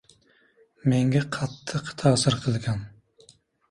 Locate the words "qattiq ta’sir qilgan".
1.37-2.87